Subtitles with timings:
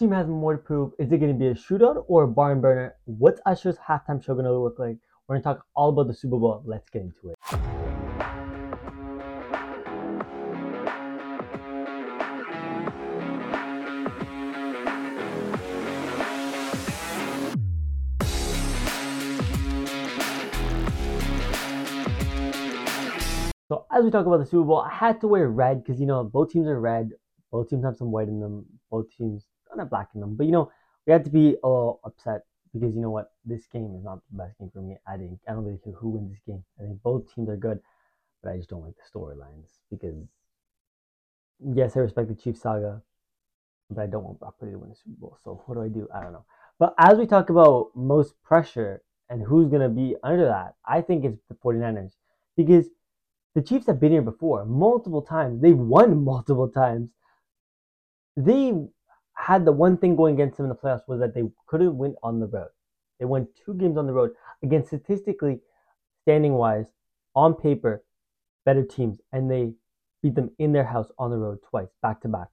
[0.00, 0.92] team has more to prove?
[0.98, 2.94] Is it going to be a shootout or a barn burner?
[3.04, 4.96] What's Usher's halftime show going to look like?
[5.28, 6.62] We're going to talk all about the Super Bowl.
[6.64, 7.36] Let's get into it.
[23.68, 26.06] So as we talk about the Super Bowl, I had to wear red because you
[26.06, 27.10] know both teams are red.
[27.52, 28.64] Both teams have some white in them.
[28.90, 30.36] Both teams in them.
[30.36, 30.70] But you know
[31.06, 34.20] we had to be a little upset because you know what, this game is not
[34.30, 34.96] the best game for me.
[35.06, 36.64] I think I don't really care who wins this game.
[36.78, 37.80] I think both teams are good,
[38.42, 40.14] but I just don't like the storylines because
[41.74, 43.02] yes, I respect the Chiefs saga,
[43.90, 45.38] but I don't want Brock Purdy to win the Super Bowl.
[45.42, 46.08] So what do I do?
[46.14, 46.44] I don't know.
[46.78, 51.24] But as we talk about most pressure and who's gonna be under that, I think
[51.24, 52.12] it's the 49ers
[52.56, 52.86] because
[53.54, 55.60] the Chiefs have been here before multiple times.
[55.60, 57.10] They've won multiple times.
[58.36, 58.72] They
[59.40, 62.14] had the one thing going against them in the playoffs was that they couldn't win
[62.22, 62.68] on the road.
[63.18, 64.30] They won two games on the road
[64.62, 65.60] against statistically,
[66.22, 66.86] standing wise,
[67.34, 68.04] on paper,
[68.64, 69.72] better teams, and they
[70.22, 72.48] beat them in their house on the road twice, back to back.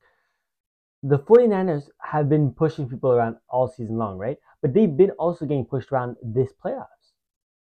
[1.03, 4.37] The 49ers have been pushing people around all season long, right?
[4.61, 7.13] But they've been also getting pushed around this playoffs.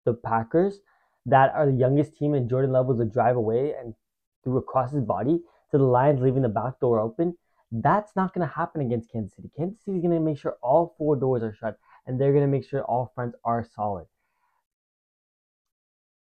[0.06, 0.80] The Packers,
[1.26, 3.96] that are the youngest team, and Jordan Love was a drive away and
[4.44, 5.40] threw across his body
[5.72, 7.36] to the Lions, leaving the back door open.
[7.72, 9.50] That's not going to happen against Kansas City.
[9.58, 12.44] Kansas City is going to make sure all four doors are shut, and they're going
[12.44, 14.06] to make sure all fronts are solid.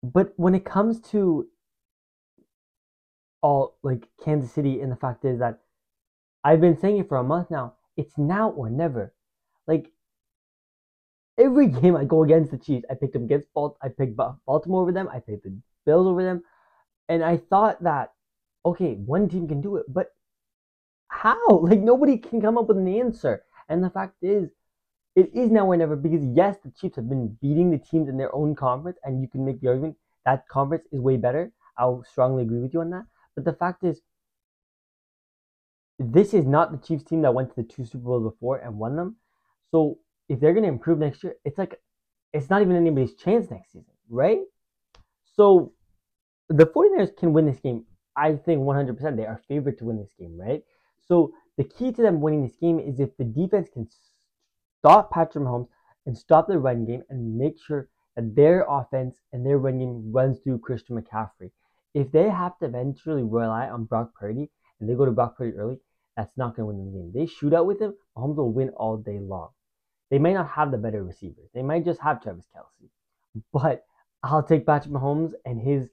[0.03, 1.47] But when it comes to
[3.41, 5.59] all like Kansas City, and the fact is that
[6.43, 9.13] I've been saying it for a month now, it's now or never.
[9.67, 9.91] Like
[11.37, 13.77] every game I go against the Chiefs, I picked them against Baltimore.
[13.81, 15.07] I picked Baltimore over them.
[15.11, 16.43] I picked the Bills over them,
[17.07, 18.13] and I thought that
[18.65, 20.11] okay, one team can do it, but
[21.07, 21.37] how?
[21.61, 23.43] Like nobody can come up with an answer.
[23.69, 24.49] And the fact is,
[25.15, 28.17] it is now or never because yes, the Chiefs have been beating the teams in
[28.17, 31.51] their own conference, and you can make the argument that conference is way better.
[31.77, 33.05] I'll strongly agree with you on that.
[33.35, 34.01] But the fact is,
[35.99, 38.77] this is not the Chiefs team that went to the two Super Bowls before and
[38.77, 39.15] won them.
[39.71, 39.97] So
[40.29, 41.79] if they're going to improve next year, it's like
[42.33, 44.41] it's not even anybody's chance next season, right?
[45.35, 45.73] So
[46.49, 47.85] the 49ers can win this game.
[48.15, 50.63] I think 100% they are favored to win this game, right?
[51.07, 53.87] So the key to them winning this game is if the defense can
[54.79, 55.69] stop Patrick Mahomes
[56.05, 60.11] and stop the run game and make sure that their offense and their run game
[60.11, 61.51] runs through Christian McCaffrey.
[61.93, 65.55] If they have to eventually rely on Brock Purdy and they go to Brock Purdy
[65.55, 65.79] early,
[66.15, 67.11] that's not going to win the game.
[67.13, 69.49] They shoot out with him, Mahomes will win all day long.
[70.09, 71.49] They may not have the better receivers.
[71.53, 72.89] They might just have Travis Kelce.
[73.53, 73.85] But
[74.23, 75.89] I'll take Patrick Mahomes and his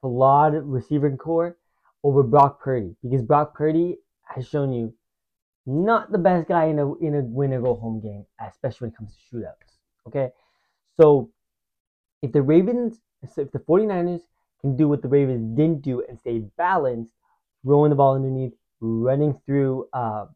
[0.00, 1.56] flawed receiving core
[2.02, 3.98] over Brock Purdy because Brock Purdy
[4.34, 4.94] has shown you
[5.66, 8.90] not the best guy in a in a win or go home game, especially when
[8.90, 9.78] it comes to shootouts.
[10.06, 10.30] Okay,
[10.98, 11.30] so
[12.22, 14.22] if the Ravens, if the 49ers
[14.60, 17.12] can do what the Ravens didn't do and stay balanced,
[17.64, 20.26] throwing the ball underneath, running through uh,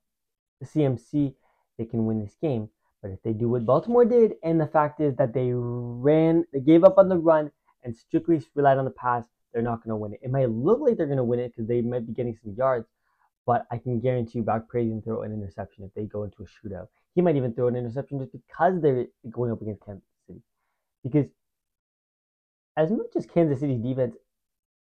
[0.61, 1.35] the CMC,
[1.79, 2.69] they can win this game.
[3.03, 6.61] But if they do what Baltimore did, and the fact is that they ran, they
[6.61, 7.51] gave up on the run
[7.83, 10.21] and strictly relied on the pass, they're not going to win it.
[10.23, 12.55] It might look like they're going to win it because they might be getting some
[12.57, 12.87] yards,
[13.47, 16.43] but I can guarantee you Brock Purdy can throw an interception if they go into
[16.43, 16.89] a shootout.
[17.15, 20.41] He might even throw an interception just because they're going up against Kansas City.
[21.03, 21.27] Because
[22.77, 24.17] as much as Kansas City's defense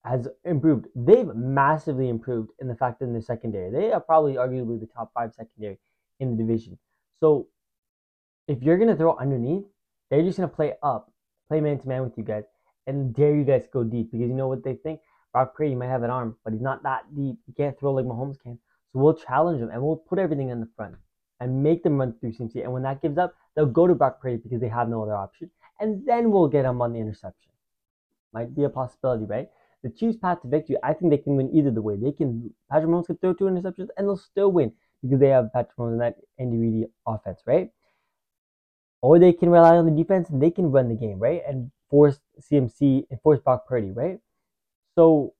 [0.03, 3.71] has improved, they've massively improved in the fact that in the secondary.
[3.71, 5.77] They are probably arguably the top five secondary
[6.19, 6.77] in the division.
[7.19, 7.47] So
[8.47, 9.65] if you're gonna throw underneath,
[10.09, 11.11] they're just gonna play up,
[11.47, 12.43] play man to man with you guys,
[12.87, 15.01] and dare you guys go deep because you know what they think.
[15.33, 17.37] Brock Purdy might have an arm, but he's not that deep.
[17.45, 18.57] He can't throw like Mahomes can.
[18.91, 20.95] So we'll challenge him and we'll put everything in the front
[21.39, 22.63] and make them run through CMC.
[22.63, 25.15] And when that gives up, they'll go to Brock Purdy because they have no other
[25.15, 25.51] option.
[25.79, 27.51] And then we'll get him on the interception.
[28.33, 29.49] Might be a possibility, right?
[29.83, 31.95] The Chiefs' path to victory, I think they can win either the way.
[31.95, 34.71] They can Patrick Mahomes can throw two interceptions and they'll still win
[35.03, 37.69] because they have Patrick Mahomes and that Andy offense, right?
[39.01, 41.41] or they can rely on the defense and they can run the game, right?
[41.47, 44.19] And force CMC and force Brock Purdy, right?
[44.97, 45.33] So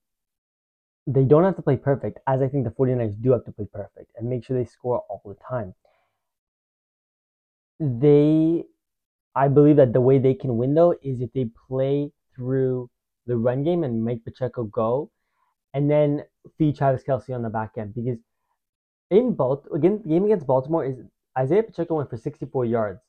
[1.07, 3.68] they don't have to play perfect, as I think the 49ers do have to play
[3.74, 5.74] perfect and make sure they score all the time.
[7.80, 8.65] They,
[9.36, 12.89] I believe that the way they can win though is if they play through
[13.25, 15.12] the run game and make Pacheco go,
[15.74, 16.24] and then
[16.57, 18.19] feed Travis Kelce on the back end because
[19.12, 20.98] in both again the game against Baltimore is
[21.38, 23.01] Isaiah Pacheco went for 64 yards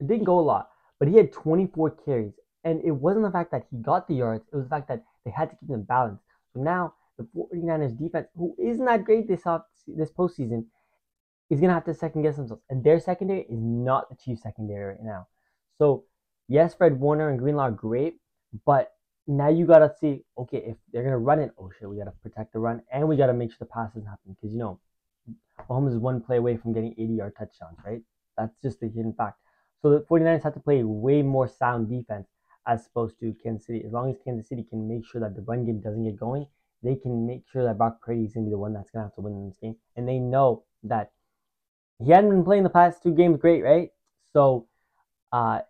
[0.00, 2.34] it didn't go a lot, but he had 24 carries.
[2.64, 5.04] And it wasn't the fact that he got the yards, it was the fact that
[5.24, 6.22] they had to keep them balanced.
[6.52, 10.64] So now the 49ers defense, who isn't that great this off this postseason,
[11.50, 14.94] is gonna have to second guess themselves, and their secondary is not the Chiefs secondary
[14.94, 15.26] right now.
[15.78, 16.04] So
[16.48, 18.16] yes, Fred Warner and Greenlaw are great,
[18.64, 18.92] but
[19.26, 22.52] now you gotta see, okay, if they're gonna run it, oh shit, we gotta protect
[22.52, 24.80] the run, and we gotta make sure the pass doesn't happen because you know,
[25.68, 28.02] Mahomes is one play away from getting 80 yard touchdowns, right?
[28.36, 29.38] That's just the hidden fact.
[29.82, 32.26] So the 49ers have to play way more sound defense
[32.66, 33.82] as opposed to Kansas City.
[33.84, 36.46] As long as Kansas City can make sure that the run game doesn't get going,
[36.82, 39.14] they can make sure that Brock Purdy is gonna be the one that's gonna have
[39.14, 41.12] to win this game, and they know that
[41.98, 43.90] he hadn't been playing the past two games great, right?
[44.32, 44.66] So,
[45.32, 45.60] uh,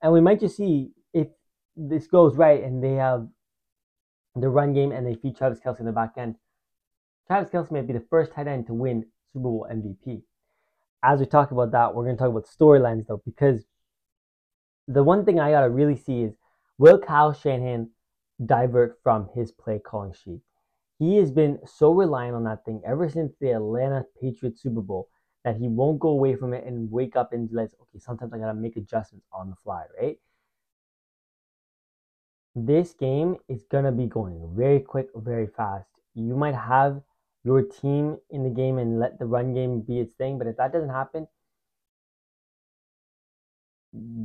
[0.00, 1.28] and we might just see if
[1.76, 3.28] this goes right and they have
[4.36, 6.36] the run game and they feed Travis Kelce in the back end.
[7.26, 10.22] Travis Kelce may be the first tight end to win Super Bowl MVP.
[11.02, 13.64] As we talk about that, we're going to talk about storylines though, because
[14.86, 16.34] the one thing I got to really see is
[16.82, 17.90] will Kyle Shanahan
[18.44, 20.40] divert from his play calling sheet?
[20.98, 25.08] He has been so reliant on that thing ever since the Atlanta Patriots Super Bowl
[25.44, 28.38] that he won't go away from it and wake up and realize, okay, sometimes I
[28.38, 30.18] gotta make adjustments on the fly, right?
[32.56, 35.88] This game is gonna be going very quick, very fast.
[36.16, 37.00] You might have
[37.44, 40.56] your team in the game and let the run game be its thing, but if
[40.56, 41.28] that doesn't happen,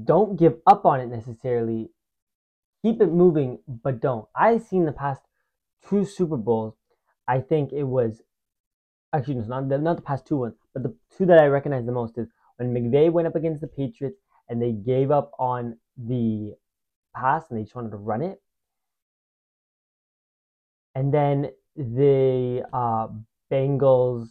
[0.05, 1.91] don't give up on it necessarily.
[2.83, 4.27] Keep it moving, but don't.
[4.35, 5.21] I've seen the past
[5.87, 6.75] two Super Bowls.
[7.27, 8.21] I think it was
[9.13, 11.85] actually no, not the, not the past two ones, but the two that I recognize
[11.85, 12.27] the most is
[12.57, 14.19] when McVay went up against the Patriots
[14.49, 16.53] and they gave up on the
[17.15, 18.41] pass and they just wanted to run it.
[20.95, 23.07] And then the uh,
[23.51, 24.27] Bengals,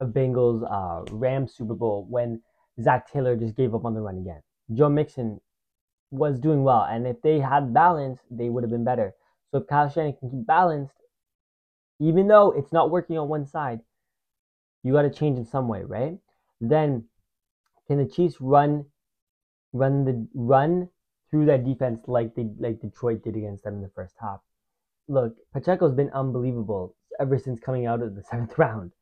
[0.00, 2.42] Bengals uh, Rams Super Bowl when
[2.80, 4.42] Zac Taylor just gave up on the run again.
[4.72, 5.40] Joe Mixon
[6.12, 9.14] was doing well, and if they had balance, they would have been better.
[9.50, 10.94] So if Kyle Shanahan can keep balanced,
[11.98, 13.80] even though it's not working on one side,
[14.82, 16.18] you got to change in some way, right?
[16.60, 17.04] Then
[17.86, 18.86] can the Chiefs run
[19.72, 20.88] run the run
[21.30, 24.40] through that defense like they like Detroit did against them in the first half?
[25.08, 28.92] Look, Pacheco's been unbelievable ever since coming out of the seventh round.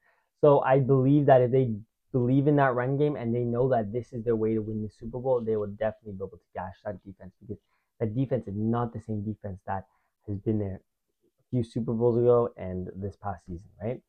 [0.40, 1.74] So I believe that if they
[2.12, 4.82] believe in that run game and they know that this is their way to win
[4.82, 7.58] the Super Bowl, they will definitely be able to gash that defense because
[7.98, 9.86] that defense is not the same defense that
[10.26, 14.00] has been there a few Super Bowls ago and this past season, right?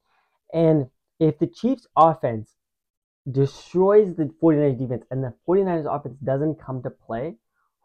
[0.53, 0.89] And
[1.19, 2.55] if the Chiefs offense
[3.29, 7.35] destroys the 49ers defense and the 49ers offense doesn't come to play,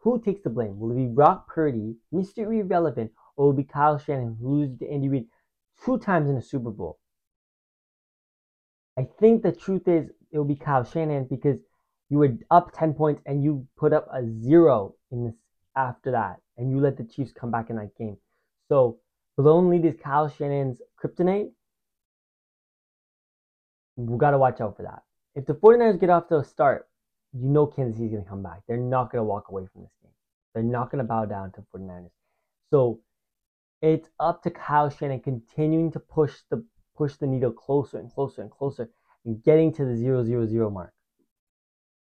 [0.03, 0.79] who takes the blame?
[0.79, 2.57] Will it be Brock Purdy, Mr.
[2.57, 5.27] Irrelevant, or will it be Kyle Shanahan, who's to Andy Reid
[5.85, 6.99] two times in a Super Bowl?
[8.99, 11.59] I think the truth is it will be Kyle Shanahan because
[12.09, 15.35] you were up 10 points and you put up a zero in this
[15.77, 18.17] after that and you let the Chiefs come back in that game.
[18.69, 18.99] So
[19.37, 21.51] Blown lead is Kyle Shanahan's kryptonite.
[23.97, 25.03] We got to watch out for that.
[25.35, 26.89] If the 49ers get off to a start,
[27.35, 28.63] you know Kansas City's to come back.
[28.67, 30.13] They're not to walk away from this game.
[30.55, 32.11] They're not to bow down to 49ers.
[32.71, 33.01] So
[33.83, 36.65] it's up to Kyle Shanahan continuing to push the
[36.97, 38.89] push the needle closer and closer and closer
[39.25, 40.93] and getting to the 0-0-0 mark.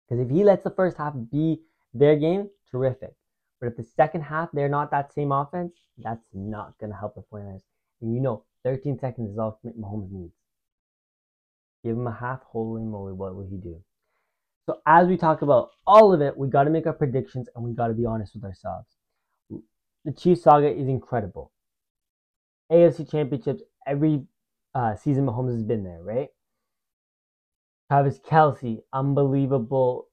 [0.08, 1.60] Because if he lets the first half be
[1.94, 3.14] their game, terrific.
[3.60, 7.16] But if the second half they're not that same offense, that's not going to help
[7.16, 7.62] the 49ers.
[8.02, 10.34] And you know, 13 seconds is all Mahomes needs.
[11.84, 13.82] Give him a half, holy moly, what will he do?
[14.66, 17.64] So as we talk about all of it, we got to make our predictions and
[17.64, 18.88] we got to be honest with ourselves.
[20.06, 21.52] The Chiefs saga is incredible.
[22.72, 24.24] AFC Championships, every
[24.76, 26.30] uh, season Mahomes has been there, right?
[27.90, 30.08] Travis Kelce, unbelievable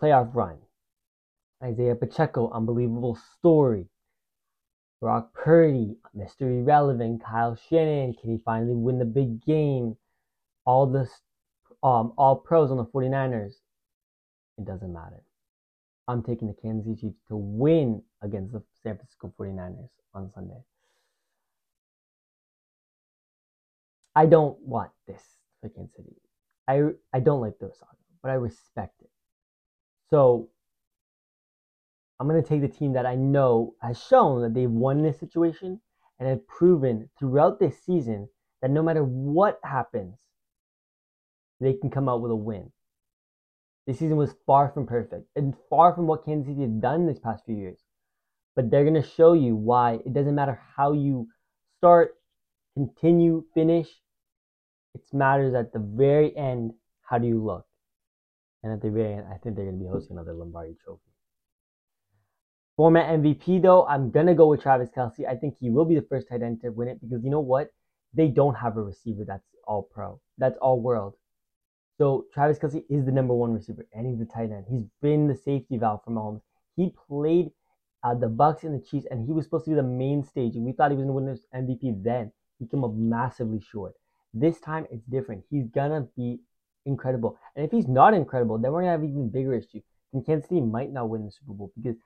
[0.00, 0.58] playoff run.
[1.62, 3.86] Isaiah Pacheco, unbelievable story.
[5.00, 6.42] Brock Purdy, Mr.
[6.42, 9.96] Irrelevant, Kyle Shanahan, can he finally win the big game?
[10.64, 11.08] All the
[11.82, 13.52] um, all pros on the 49ers.
[14.58, 15.22] It doesn't matter.
[16.08, 20.62] I'm taking the Kansas City Chiefs to win against the San Francisco 49ers on Sunday.
[24.16, 25.22] I don't want this
[25.74, 26.16] Kansas City.
[26.66, 26.82] I,
[27.12, 29.10] I don't like those songs, but I respect it.
[30.10, 30.48] So
[32.18, 35.80] I'm to take the team that I know has shown that they've won this situation
[36.18, 38.28] and have proven throughout this season
[38.62, 40.16] that no matter what happens,
[41.60, 42.70] they can come out with a win.
[43.86, 47.18] This season was far from perfect and far from what Kansas City has done this
[47.18, 47.78] past few years.
[48.54, 51.28] But they're going to show you why it doesn't matter how you
[51.78, 52.16] start,
[52.74, 53.88] continue, finish.
[54.96, 56.72] It matters at the very end,
[57.02, 57.66] how do you look?
[58.62, 61.02] And at the very end, I think they're going to be hosting another Lombardi trophy.
[62.76, 65.26] Format MVP though, I'm gonna go with Travis Kelce.
[65.26, 67.40] I think he will be the first tight end to win it because you know
[67.40, 67.70] what?
[68.12, 70.20] They don't have a receiver that's all pro.
[70.36, 71.14] That's all world.
[71.96, 74.66] So Travis Kelce is the number one receiver, and he's the tight end.
[74.68, 76.42] He's been the safety valve for Mahomes.
[76.76, 77.50] He played
[78.04, 80.54] uh, the Bucs and the Chiefs, and he was supposed to be the main stage.
[80.56, 82.30] And we thought he was going to win this MVP then.
[82.58, 83.94] He came up massively short.
[84.38, 85.44] This time it's different.
[85.50, 86.40] He's gonna be
[86.84, 87.38] incredible.
[87.54, 89.80] And if he's not incredible, then we're gonna have even bigger issue.
[90.12, 91.96] And Kansas City might not win the Super Bowl because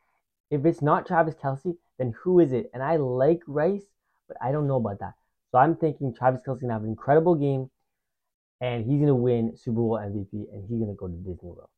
[0.50, 2.70] if it's not Travis Kelce, then who is it?
[2.72, 3.84] And I like Rice,
[4.28, 5.14] but I don't know about that.
[5.50, 7.68] So I'm thinking Travis Kelce's gonna have an incredible game,
[8.60, 11.68] and he's gonna win Super Bowl MVP, and he's gonna go to Disney World.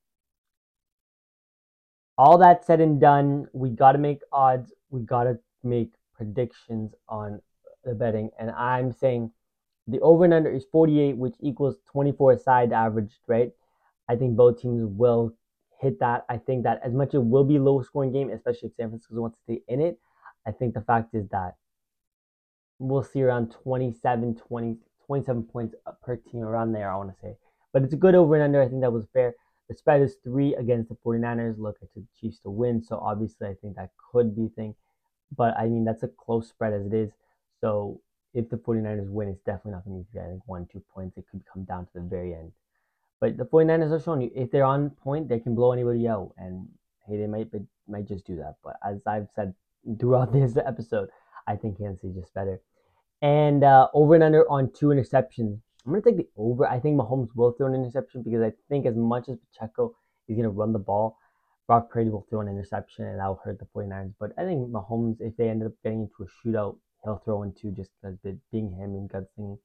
[2.19, 4.75] All that said and done, we gotta make odds.
[4.91, 7.41] We gotta make predictions on
[7.85, 9.33] the betting, and I'm saying
[9.87, 13.51] the over and under is 48, which equals 24 side average, right?
[14.09, 15.35] I think both teams will
[15.81, 16.25] hit that.
[16.29, 18.89] I think that as much as it will be low scoring game, especially if San
[18.89, 19.99] Francisco wants to stay in it,
[20.47, 21.57] I think the fact is that
[22.79, 27.37] we'll see around 27, 20, 27 points per team around there, I want to say.
[27.73, 28.63] But it's a good over and under.
[28.63, 29.35] I think that was fair.
[29.69, 31.59] The spread is three against the 49ers.
[31.59, 32.83] Look at the Chiefs to win.
[32.83, 34.75] So obviously, I think that could be thing.
[35.35, 37.11] But I mean, that's a close spread as it is.
[37.61, 38.01] So
[38.35, 41.19] if the 49ers win, it's definitely not going to be, I think, one, two points.
[41.19, 42.53] It could come down to the very end.
[43.21, 46.33] But the 49ers are showing you if they're on point, they can blow anybody out.
[46.39, 46.69] And
[47.07, 47.49] hey, they might
[47.87, 48.57] might just do that.
[48.65, 49.55] But as I've said
[50.01, 51.09] throughout this episode,
[51.47, 52.61] I think Kansas City just better.
[53.21, 55.61] And uh, over and under on two interceptions.
[55.85, 56.67] I'm going to take the over.
[56.67, 59.95] I think Mahomes will throw an interception because I think as much as Pacheco
[60.29, 61.19] is going to run the ball,
[61.67, 64.15] Brock Purdy will throw an interception and that will hurt the 49ers.
[64.19, 67.53] But I think Mahomes, if they end up getting into a shootout, he'll throw in
[67.53, 68.19] two just because
[68.51, 69.59] being him and gunslinging.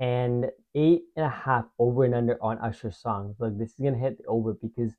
[0.00, 3.36] And eight and a half over and under on Usher's songs.
[3.38, 4.92] Look, this is gonna hit the over because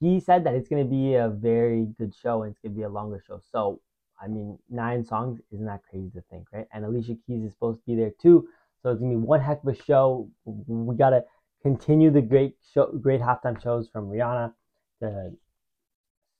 [0.00, 2.88] he said that it's gonna be a very good show and it's gonna be a
[2.88, 3.40] longer show.
[3.50, 3.80] So
[4.20, 6.66] I mean, nine songs isn't that crazy to think, right?
[6.72, 8.46] And Alicia Keys is supposed to be there too,
[8.82, 10.28] so it's gonna be one heck of a show.
[10.44, 11.24] We gotta
[11.62, 14.52] continue the great show, great halftime shows from Rihanna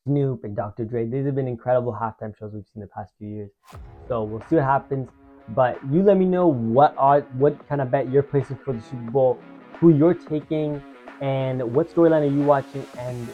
[0.05, 0.85] Snoop and Dr.
[0.85, 1.07] Dre.
[1.07, 3.51] These have been incredible halftime shows we've seen the past few years.
[4.09, 5.09] So we'll see what happens.
[5.49, 8.81] But you let me know what are what kind of bet you're placing for the
[8.81, 9.39] Super Bowl,
[9.79, 10.83] who you're taking,
[11.21, 13.29] and what storyline are you watching, and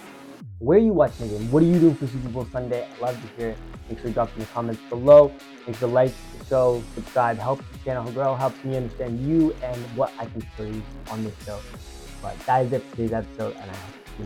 [0.58, 1.50] where are you watching the game?
[1.50, 2.86] What are you doing for Super Bowl Sunday?
[2.90, 3.58] I'd love to hear it.
[3.88, 5.32] Make sure you drop in the comments below.
[5.66, 9.54] Make sure to like the show, subscribe, help the channel grow, helps me understand you
[9.62, 11.60] and what I can produce on this show.
[12.20, 14.24] But that is it for today's episode, and I hope you